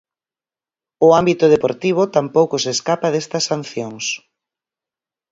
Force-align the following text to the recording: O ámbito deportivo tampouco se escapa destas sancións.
O 1.05 1.09
ámbito 1.21 1.45
deportivo 1.55 2.01
tampouco 2.17 2.55
se 2.63 2.69
escapa 2.75 3.07
destas 3.13 3.43
sancións. 3.51 4.05